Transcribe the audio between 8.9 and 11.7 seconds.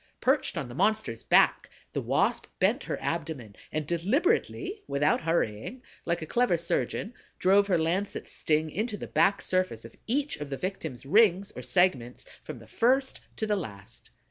the back surface of each of the victim's rings or